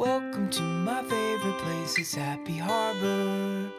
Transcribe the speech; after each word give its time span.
Welcome 0.00 0.48
to 0.52 0.62
my 0.62 1.02
favorite 1.02 1.58
place, 1.58 1.98
it's 1.98 2.14
Happy 2.14 2.56
Harbor. 2.56 3.70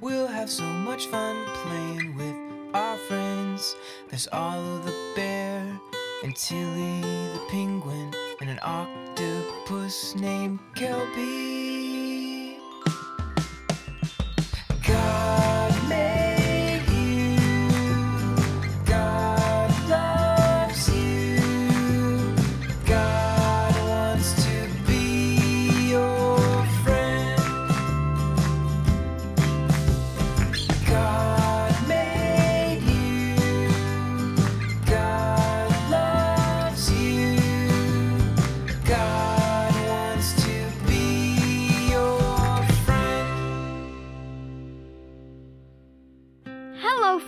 We'll 0.00 0.26
have 0.26 0.48
so 0.48 0.64
much 0.64 1.04
fun 1.08 1.44
playing 1.44 2.16
with 2.16 2.34
our 2.72 2.96
friends. 2.96 3.76
There's 4.08 4.26
Olive 4.32 4.86
the 4.86 4.94
bear, 5.14 5.78
and 6.24 6.34
Tilly 6.34 7.02
the 7.02 7.42
penguin, 7.50 8.10
and 8.40 8.48
an 8.48 8.58
octopus 8.62 10.14
named 10.14 10.60
Kelby. 10.74 11.55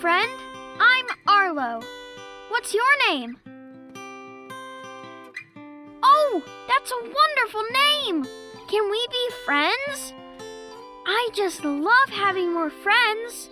Friend. 0.01 0.31
I'm 0.79 1.07
Arlo. 1.27 1.83
What's 2.51 2.73
your 2.73 2.85
name? 3.09 3.37
Oh, 6.05 6.43
that's 6.69 6.93
a 6.93 7.03
wonderful 7.03 7.65
name. 7.73 8.25
Can 8.69 8.89
we 8.89 9.07
be 9.11 9.31
friends? 9.45 10.13
I 11.05 11.31
just 11.35 11.65
love 11.65 12.11
having 12.11 12.55
more 12.55 12.71
friends. 12.71 13.51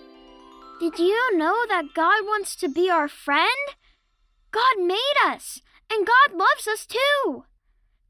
Did 0.78 1.00
you 1.00 1.36
know 1.36 1.66
that 1.69 1.94
God 1.97 2.22
wants 2.25 2.55
to 2.56 2.69
be 2.69 2.88
our 2.88 3.08
friend? 3.08 3.75
God 4.53 4.78
made 4.78 5.16
us, 5.25 5.60
and 5.91 6.06
God 6.06 6.38
loves 6.38 6.69
us 6.69 6.86
too. 6.86 7.44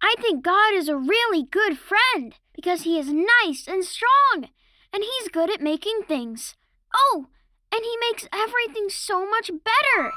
I 0.02 0.14
think 0.20 0.44
God 0.44 0.74
is 0.74 0.90
a 0.90 0.96
really 0.96 1.42
good 1.42 1.78
friend 1.78 2.34
because 2.54 2.82
he 2.82 2.98
is 2.98 3.10
nice 3.10 3.66
and 3.66 3.82
strong, 3.82 4.50
and 4.92 5.02
he's 5.04 5.28
good 5.32 5.50
at 5.50 5.62
making 5.62 6.02
things. 6.06 6.54
Oh, 6.94 7.28
and 7.72 7.82
he 7.84 7.96
makes 8.08 8.28
everything 8.32 8.88
so 8.88 9.28
much 9.28 9.48
better. 9.48 10.12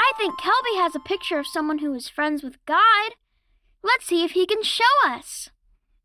I 0.00 0.12
think 0.16 0.38
Kelby 0.38 0.80
has 0.80 0.94
a 0.94 1.00
picture 1.00 1.38
of 1.38 1.46
someone 1.46 1.78
who 1.78 1.94
is 1.94 2.08
friends 2.08 2.42
with 2.42 2.64
God. 2.66 3.14
Let's 3.82 4.06
see 4.06 4.24
if 4.24 4.32
he 4.32 4.46
can 4.46 4.62
show 4.62 4.84
us. 5.06 5.50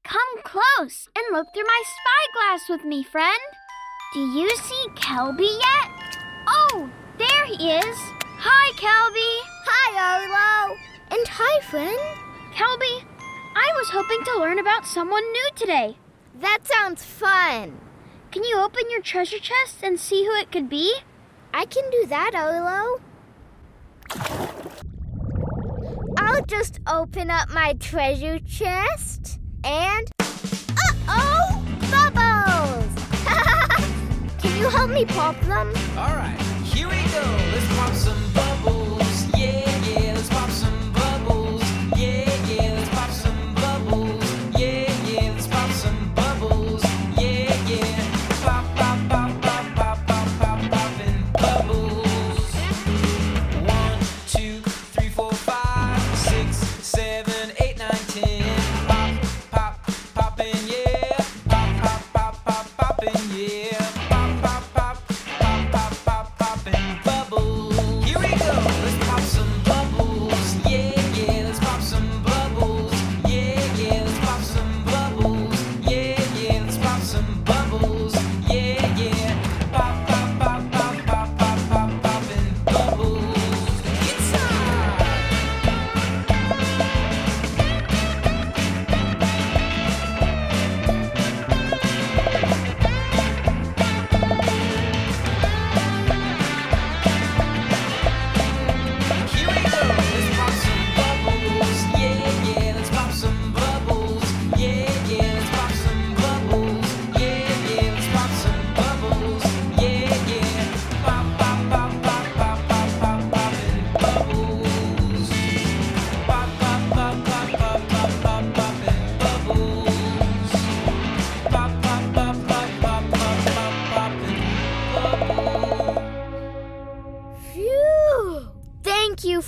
Come 0.04 0.42
close 0.44 1.08
and 1.16 1.26
look 1.32 1.48
through 1.54 1.64
my 1.64 1.84
spyglass 1.86 2.70
with 2.70 2.84
me, 2.84 3.04
friend. 3.04 3.40
Do 4.14 4.20
you 4.20 4.50
see 4.58 4.86
Kelby 4.96 5.48
yet? 5.48 6.18
Oh, 6.48 6.90
there 7.18 7.46
he 7.46 7.72
is. 7.72 7.98
Hi, 8.46 8.72
Kelby. 8.74 9.48
Hi, 9.66 10.20
Arlo. 10.20 10.76
And 11.10 11.28
hi, 11.28 11.62
friend. 11.62 11.98
Kelby, 12.54 13.06
I 13.56 13.72
was 13.76 13.90
hoping 13.90 14.24
to 14.26 14.40
learn 14.40 14.60
about 14.60 14.86
someone 14.86 15.24
new 15.32 15.50
today. 15.56 15.98
That 16.40 16.60
sounds 16.64 17.04
fun. 17.04 17.80
Can 18.34 18.44
you 18.44 18.58
open 18.58 18.82
your 18.90 19.02
treasure 19.04 19.38
chest 19.38 19.84
and 19.84 20.00
see 20.00 20.26
who 20.26 20.32
it 20.38 20.52
could 20.52 20.68
be? 20.68 20.92
I 21.54 21.66
can 21.66 21.88
do 21.92 22.08
that, 22.08 22.32
Arlo. 22.34 23.00
I'll 26.18 26.44
just 26.48 26.80
open 26.88 27.30
up 27.30 27.52
my 27.52 27.74
treasure 27.74 28.40
chest 28.40 29.38
and. 29.64 30.10
Uh 30.20 30.94
oh! 31.10 31.64
Bubbles! 31.92 33.22
can 34.42 34.60
you 34.60 34.68
help 34.68 34.90
me 34.90 35.06
pop 35.06 35.40
them? 35.42 35.72
Alright, 35.96 36.42
here 36.64 36.90
we 36.90 37.04
go. 37.12 37.22
Let's 37.54 37.78
pop 37.78 37.94
some 37.94 38.18
bubbles. 38.34 38.43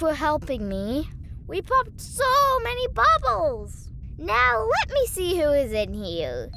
For 0.05 0.13
helping 0.13 0.69
me. 0.69 1.09
We 1.47 1.63
popped 1.63 1.99
so 1.99 2.59
many 2.63 2.87
bubbles. 2.89 3.89
Now 4.19 4.67
let 4.79 4.89
me 4.93 5.07
see 5.07 5.35
who 5.35 5.49
is 5.49 5.71
in 5.71 5.95
here. 5.95 6.51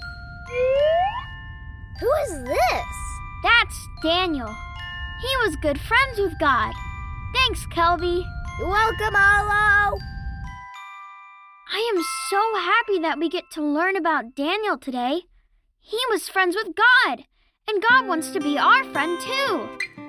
Who 1.99 2.11
is 2.25 2.45
this? 2.45 2.95
That's 3.43 3.89
Daniel. 4.03 4.55
He 5.23 5.47
was 5.47 5.57
good 5.63 5.81
friends 5.81 6.19
with 6.19 6.39
God. 6.39 6.75
Thanks, 7.33 7.65
Kelby. 7.69 8.23
You're 8.59 8.69
welcome, 8.69 9.17
Arlo. 9.17 9.97
I 11.73 11.93
am 11.95 12.03
so 12.29 12.55
happy 12.61 12.99
that 13.01 13.19
we 13.19 13.31
get 13.31 13.45
to 13.53 13.63
learn 13.63 13.97
about 13.97 14.35
Daniel 14.35 14.77
today. 14.77 15.23
He 15.81 15.99
was 16.11 16.29
friends 16.29 16.55
with 16.55 16.77
God, 16.77 17.25
and 17.67 17.83
God 17.83 18.07
wants 18.07 18.31
to 18.33 18.41
be 18.41 18.59
our 18.59 18.85
friend 18.85 19.19
too. 19.19 20.08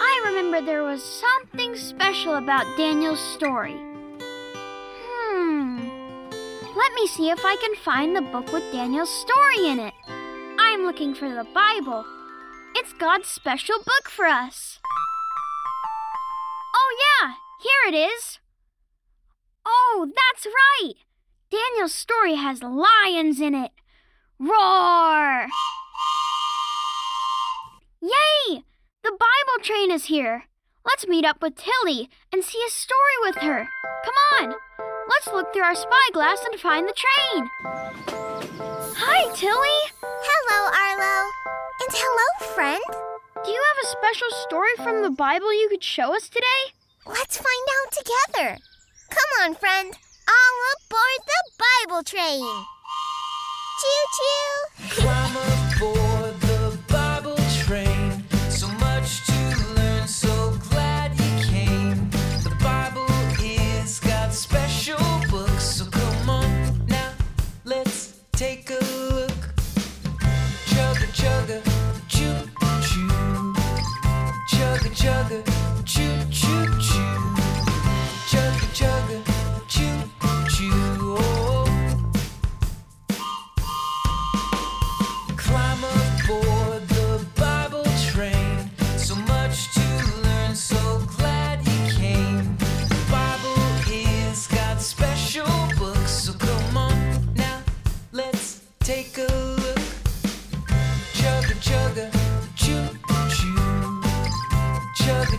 I 0.00 0.22
remember 0.26 0.60
there 0.60 0.82
was 0.82 1.02
something 1.02 1.76
special 1.76 2.34
about 2.34 2.76
Daniel's 2.76 3.20
story. 3.20 3.76
Hmm. 5.06 5.78
Let 6.76 6.92
me 6.94 7.06
see 7.06 7.30
if 7.30 7.44
I 7.44 7.56
can 7.56 7.74
find 7.76 8.14
the 8.14 8.22
book 8.22 8.52
with 8.52 8.70
Daniel's 8.72 9.10
story 9.10 9.68
in 9.68 9.78
it. 9.78 9.94
I'm 10.58 10.84
looking 10.84 11.14
for 11.14 11.28
the 11.28 11.46
Bible. 11.54 12.04
It's 12.76 12.92
God's 12.94 13.28
special 13.28 13.78
book 13.78 14.08
for 14.08 14.26
us. 14.26 14.80
Oh, 16.74 16.96
yeah, 17.22 17.34
here 17.60 17.94
it 17.94 17.96
is. 17.96 18.40
Oh, 19.64 20.06
that's 20.08 20.46
right. 20.46 20.94
Daniel's 21.50 21.94
story 21.94 22.34
has 22.34 22.62
lions 22.62 23.40
in 23.40 23.54
it. 23.54 23.70
Roar! 24.38 25.46
Yay! 28.02 28.64
The 29.04 29.10
Bible 29.10 29.62
train 29.62 29.90
is 29.90 30.06
here. 30.06 30.44
Let's 30.86 31.06
meet 31.06 31.26
up 31.26 31.42
with 31.42 31.56
Tilly 31.56 32.08
and 32.32 32.42
see 32.42 32.64
a 32.66 32.70
story 32.70 33.18
with 33.20 33.36
her. 33.36 33.68
Come 34.02 34.14
on. 34.40 34.54
Let's 35.10 35.26
look 35.26 35.52
through 35.52 35.64
our 35.64 35.74
spyglass 35.74 36.42
and 36.50 36.58
find 36.58 36.88
the 36.88 36.94
train. 36.94 37.50
Hi, 38.96 39.30
Tilly. 39.34 39.92
Hello, 40.00 40.70
Arlo. 40.72 41.30
And 41.82 41.90
hello, 41.92 42.54
friend. 42.54 42.80
Do 43.44 43.50
you 43.50 43.62
have 43.68 43.84
a 43.84 43.88
special 43.88 44.30
story 44.48 44.74
from 44.76 45.02
the 45.02 45.10
Bible 45.10 45.52
you 45.52 45.68
could 45.68 45.84
show 45.84 46.16
us 46.16 46.30
today? 46.30 46.72
Let's 47.06 47.36
find 47.36 47.68
out 47.76 47.92
together. 47.92 48.56
Come 49.10 49.44
on, 49.44 49.54
friend. 49.54 49.92
All 50.26 50.62
aboard 50.78 51.20
the 51.26 51.42
Bible 51.60 52.02
train. 52.04 52.40
choo 53.80 54.04
choo. 54.96 56.10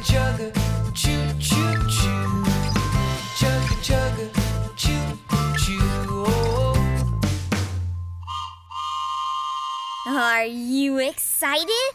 Chugga 0.06 0.52
chugga, 0.54 0.54
choo 0.94 1.28
choo 1.40 1.74
choo. 1.90 2.44
Chugga 3.38 3.75
chugga, 3.81 4.25
choo 4.75 5.18
choo. 5.57 6.25
Oh. 6.28 7.19
Are 10.07 10.46
you 10.46 11.00
excited? 11.00 11.92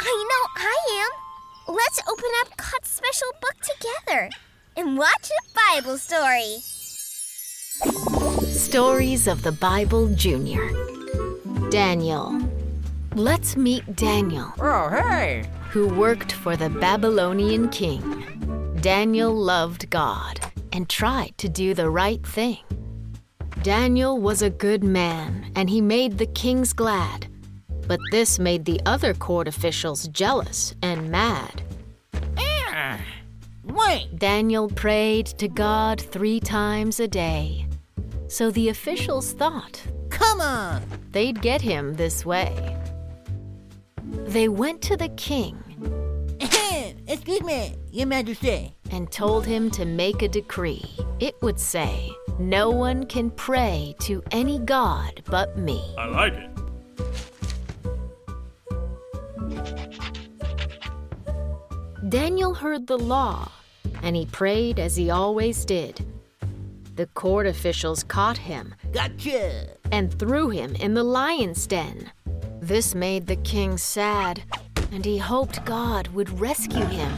I 0.00 0.26
know 0.28 0.44
I 0.62 0.76
am. 1.00 1.74
Let's 1.74 2.00
open 2.06 2.30
up 2.42 2.56
God's 2.56 2.88
special 2.90 3.28
book 3.40 3.56
together 3.62 4.30
and 4.76 4.98
watch 4.98 5.30
a 5.30 5.42
Bible 5.72 5.96
story. 5.96 6.60
Stories 8.52 9.26
of 9.26 9.42
the 9.42 9.52
Bible 9.52 10.08
Junior. 10.08 10.70
Daniel. 11.70 12.40
Let's 13.14 13.56
meet 13.56 13.96
Daniel, 13.96 14.52
Oh, 14.60 14.88
hey! 14.90 15.44
Who 15.74 15.88
worked 15.88 16.30
for 16.30 16.56
the 16.56 16.70
Babylonian 16.70 17.68
king. 17.68 18.00
Daniel 18.80 19.34
loved 19.34 19.90
God 19.90 20.38
and 20.72 20.88
tried 20.88 21.36
to 21.38 21.48
do 21.48 21.74
the 21.74 21.90
right 21.90 22.24
thing. 22.24 22.58
Daniel 23.64 24.20
was 24.20 24.40
a 24.40 24.50
good 24.50 24.84
man 24.84 25.50
and 25.56 25.68
he 25.68 25.80
made 25.80 26.16
the 26.16 26.26
kings 26.26 26.72
glad. 26.72 27.26
But 27.88 27.98
this 28.12 28.38
made 28.38 28.64
the 28.64 28.80
other 28.86 29.14
court 29.14 29.48
officials 29.48 30.06
jealous 30.06 30.76
and 30.80 31.10
mad. 31.10 31.64
Ah, 32.38 33.00
wait! 33.64 34.16
Daniel 34.16 34.68
prayed 34.68 35.26
to 35.26 35.48
God 35.48 36.00
three 36.00 36.38
times 36.38 37.00
a 37.00 37.08
day. 37.08 37.66
So 38.28 38.52
the 38.52 38.68
officials 38.68 39.32
thought 39.32 39.82
Come 40.08 40.40
on! 40.40 40.84
they'd 41.10 41.42
get 41.42 41.62
him 41.62 41.94
this 41.94 42.24
way. 42.24 42.83
They 44.26 44.48
went 44.48 44.82
to 44.82 44.96
the 44.96 45.08
king 45.10 45.58
Excuse 47.06 47.42
me, 47.42 47.76
Your 47.90 48.06
Majesty. 48.06 48.74
and 48.90 49.10
told 49.10 49.46
him 49.46 49.70
to 49.72 49.84
make 49.84 50.22
a 50.22 50.28
decree. 50.28 50.84
It 51.20 51.34
would 51.42 51.60
say, 51.60 52.10
No 52.38 52.70
one 52.70 53.06
can 53.06 53.30
pray 53.30 53.94
to 54.00 54.22
any 54.30 54.58
god 54.58 55.22
but 55.26 55.56
me. 55.58 55.94
I 55.98 56.06
like 56.06 56.32
it. 56.32 56.50
Daniel 62.08 62.54
heard 62.54 62.86
the 62.86 62.98
law, 62.98 63.50
and 64.02 64.14
he 64.16 64.26
prayed 64.26 64.78
as 64.78 64.96
he 64.96 65.10
always 65.10 65.64
did. 65.64 66.04
The 66.96 67.06
court 67.06 67.46
officials 67.46 68.04
caught 68.04 68.38
him 68.38 68.74
Gotcha! 68.92 69.76
and 69.90 70.16
threw 70.16 70.50
him 70.50 70.74
in 70.76 70.94
the 70.94 71.02
lion's 71.02 71.66
den. 71.66 72.10
This 72.64 72.94
made 72.94 73.26
the 73.26 73.36
king 73.36 73.76
sad, 73.76 74.42
and 74.90 75.04
he 75.04 75.18
hoped 75.18 75.66
God 75.66 76.08
would 76.08 76.40
rescue 76.40 76.86
him. 76.86 77.12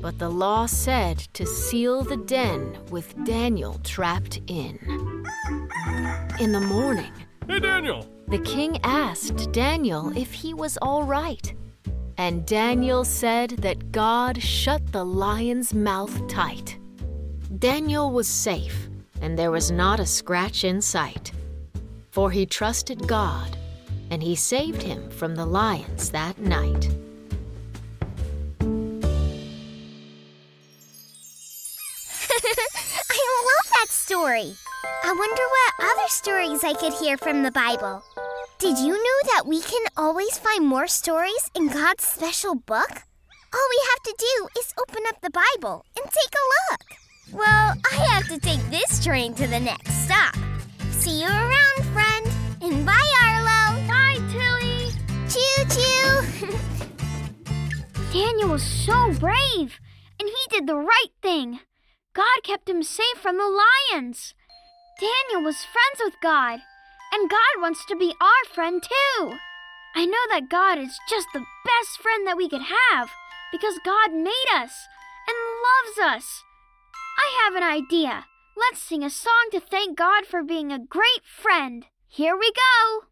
But 0.00 0.20
the 0.20 0.28
law 0.28 0.66
said 0.66 1.18
to 1.32 1.44
seal 1.44 2.04
the 2.04 2.16
den 2.16 2.78
with 2.90 3.12
Daniel 3.24 3.80
trapped 3.82 4.40
in. 4.46 4.78
In 6.38 6.52
the 6.52 6.60
morning, 6.60 7.10
Hey, 7.48 7.58
Daniel. 7.58 8.06
the 8.28 8.38
king 8.38 8.78
asked 8.84 9.50
Daniel 9.50 10.16
if 10.16 10.32
he 10.32 10.54
was 10.54 10.78
all 10.80 11.02
right. 11.02 11.52
And 12.16 12.46
Daniel 12.46 13.04
said 13.04 13.50
that 13.62 13.90
God 13.90 14.40
shut 14.40 14.92
the 14.92 15.04
lion's 15.04 15.74
mouth 15.74 16.28
tight. 16.28 16.78
Daniel 17.58 18.12
was 18.12 18.28
safe, 18.28 18.88
and 19.20 19.36
there 19.36 19.50
was 19.50 19.72
not 19.72 19.98
a 19.98 20.06
scratch 20.06 20.62
in 20.62 20.80
sight. 20.80 21.32
For 22.12 22.30
he 22.30 22.46
trusted 22.46 23.08
God, 23.08 23.56
and 24.10 24.22
he 24.22 24.34
saved 24.36 24.82
him 24.82 25.10
from 25.10 25.34
the 25.34 25.46
lions 25.46 26.10
that 26.10 26.38
night. 26.38 26.88
I 32.30 33.20
love 33.48 33.68
that 33.74 33.88
story. 33.88 34.54
I 35.04 35.12
wonder 35.12 35.42
what 35.42 35.74
other 35.92 36.08
stories 36.08 36.64
I 36.64 36.74
could 36.74 36.94
hear 36.94 37.16
from 37.16 37.42
the 37.42 37.52
Bible. 37.52 38.02
Did 38.58 38.78
you 38.78 38.92
know 38.92 39.20
that 39.34 39.46
we 39.46 39.60
can 39.60 39.84
always 39.96 40.38
find 40.38 40.66
more 40.66 40.86
stories 40.86 41.50
in 41.54 41.68
God's 41.68 42.04
special 42.04 42.54
book? 42.54 42.90
All 43.54 43.68
we 43.70 43.80
have 43.90 44.02
to 44.04 44.14
do 44.18 44.48
is 44.58 44.74
open 44.80 45.02
up 45.08 45.20
the 45.20 45.30
Bible 45.30 45.84
and 45.96 46.04
take 46.06 46.34
a 46.34 46.48
look. 46.72 46.80
Well, 47.32 47.74
I 47.92 47.96
have 48.10 48.28
to 48.28 48.38
take 48.38 48.60
this 48.70 49.04
train 49.04 49.34
to 49.34 49.46
the 49.46 49.60
next 49.60 50.04
stop. 50.04 50.34
See 50.90 51.20
you 51.20 51.28
around, 51.28 51.84
friend. 51.92 52.26
And 52.62 52.86
bye, 52.86 53.12
Arlo. 53.22 53.33
Daniel 58.14 58.50
was 58.50 58.62
so 58.62 59.12
brave, 59.18 59.80
and 60.20 60.28
he 60.28 60.44
did 60.48 60.68
the 60.68 60.76
right 60.76 61.10
thing. 61.20 61.58
God 62.14 62.44
kept 62.44 62.70
him 62.70 62.84
safe 62.84 63.18
from 63.20 63.38
the 63.38 63.60
lions. 63.92 64.34
Daniel 65.00 65.42
was 65.42 65.66
friends 65.66 65.98
with 65.98 66.14
God, 66.22 66.60
and 67.12 67.28
God 67.28 67.60
wants 67.60 67.84
to 67.86 67.96
be 67.96 68.14
our 68.20 68.54
friend 68.54 68.80
too. 68.80 69.32
I 69.96 70.06
know 70.06 70.24
that 70.30 70.48
God 70.48 70.78
is 70.78 70.96
just 71.10 71.26
the 71.34 71.44
best 71.64 72.00
friend 72.00 72.24
that 72.24 72.36
we 72.36 72.48
could 72.48 72.62
have 72.62 73.10
because 73.50 73.80
God 73.84 74.12
made 74.12 74.48
us 74.54 74.86
and 75.26 75.98
loves 75.98 76.16
us. 76.16 76.44
I 77.18 77.42
have 77.42 77.56
an 77.56 77.64
idea. 77.64 78.26
Let's 78.56 78.80
sing 78.80 79.02
a 79.02 79.10
song 79.10 79.48
to 79.50 79.58
thank 79.58 79.98
God 79.98 80.24
for 80.24 80.44
being 80.44 80.70
a 80.70 80.78
great 80.78 81.24
friend. 81.24 81.86
Here 82.06 82.36
we 82.38 82.52
go. 82.52 83.08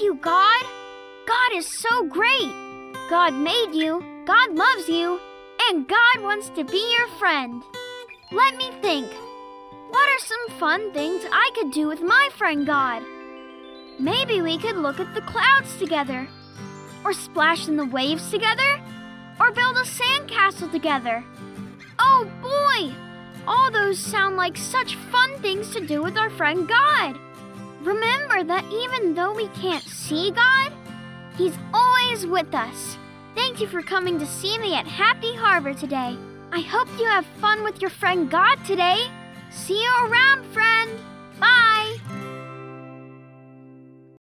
You, 0.00 0.14
God. 0.14 0.64
God 1.26 1.56
is 1.56 1.66
so 1.66 2.04
great. 2.04 2.52
God 3.10 3.34
made 3.34 3.72
you, 3.72 4.04
God 4.26 4.54
loves 4.54 4.88
you, 4.88 5.18
and 5.68 5.88
God 5.88 6.22
wants 6.22 6.50
to 6.50 6.62
be 6.62 6.96
your 6.96 7.08
friend. 7.18 7.64
Let 8.30 8.56
me 8.56 8.70
think. 8.80 9.10
What 9.90 10.08
are 10.08 10.18
some 10.24 10.58
fun 10.60 10.92
things 10.92 11.24
I 11.32 11.50
could 11.54 11.72
do 11.72 11.88
with 11.88 12.00
my 12.00 12.28
friend 12.36 12.64
God? 12.64 13.02
Maybe 13.98 14.40
we 14.40 14.56
could 14.58 14.76
look 14.76 15.00
at 15.00 15.14
the 15.14 15.22
clouds 15.22 15.76
together, 15.78 16.28
or 17.04 17.12
splash 17.12 17.66
in 17.66 17.76
the 17.76 17.84
waves 17.84 18.30
together, 18.30 18.80
or 19.40 19.50
build 19.50 19.78
a 19.78 19.82
sandcastle 19.82 20.70
together. 20.70 21.24
Oh 21.98 22.30
boy! 22.40 22.94
All 23.48 23.72
those 23.72 23.98
sound 23.98 24.36
like 24.36 24.56
such 24.56 24.94
fun 25.10 25.40
things 25.40 25.70
to 25.74 25.84
do 25.84 26.02
with 26.02 26.16
our 26.16 26.30
friend 26.30 26.68
God. 26.68 27.18
Remember 27.88 28.44
that 28.44 28.70
even 28.70 29.14
though 29.14 29.32
we 29.32 29.48
can't 29.48 29.82
see 29.82 30.30
God, 30.30 30.70
He's 31.38 31.56
always 31.72 32.26
with 32.26 32.54
us. 32.54 32.98
Thank 33.34 33.62
you 33.62 33.66
for 33.66 33.80
coming 33.80 34.18
to 34.18 34.26
see 34.26 34.58
me 34.58 34.74
at 34.74 34.86
Happy 34.86 35.34
Harbor 35.34 35.72
today. 35.72 36.14
I 36.52 36.60
hope 36.60 36.88
you 36.98 37.06
have 37.06 37.24
fun 37.40 37.64
with 37.64 37.80
your 37.80 37.90
friend 37.90 38.30
God 38.30 38.56
today. 38.66 39.10
See 39.50 39.82
you 39.82 39.90
around, 40.06 40.44
friend. 40.52 40.90
Bye. 41.40 41.96